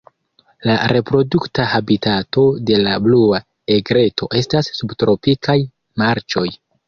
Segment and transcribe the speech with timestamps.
[0.67, 3.41] La reprodukta habitato de la Blua
[3.75, 5.59] egreto estas subtropikaj
[6.05, 6.47] marĉoj.